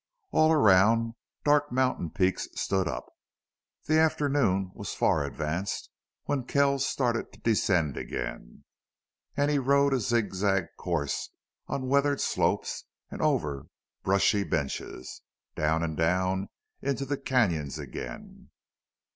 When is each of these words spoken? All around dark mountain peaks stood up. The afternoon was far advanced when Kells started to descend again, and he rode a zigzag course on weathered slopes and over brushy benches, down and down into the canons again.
All 0.31 0.51
around 0.51 1.13
dark 1.45 1.71
mountain 1.71 2.09
peaks 2.09 2.47
stood 2.55 2.87
up. 2.87 3.05
The 3.85 3.99
afternoon 3.99 4.71
was 4.73 4.95
far 4.95 5.23
advanced 5.23 5.91
when 6.23 6.45
Kells 6.45 6.83
started 6.87 7.31
to 7.33 7.39
descend 7.41 7.97
again, 7.97 8.63
and 9.37 9.51
he 9.51 9.59
rode 9.59 9.93
a 9.93 9.99
zigzag 9.99 10.69
course 10.75 11.29
on 11.67 11.87
weathered 11.87 12.19
slopes 12.19 12.85
and 13.11 13.21
over 13.21 13.67
brushy 14.01 14.43
benches, 14.43 15.21
down 15.55 15.83
and 15.83 15.95
down 15.95 16.49
into 16.81 17.05
the 17.05 17.17
canons 17.17 17.77
again. 17.77 18.49